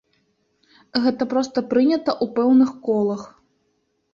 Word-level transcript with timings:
Гэта 1.03 1.27
проста 1.33 1.63
прынята 1.73 2.11
ў 2.23 2.35
пэўных 2.39 2.69
колах. 2.89 3.21